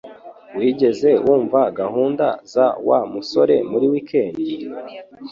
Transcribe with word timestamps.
Wigeze 0.57 1.09
wumva 1.25 1.59
gahunda 1.79 2.27
za 2.53 2.65
Wa 2.87 2.99
musore 3.13 3.55
muri 3.71 3.85
wikendi? 3.91 4.43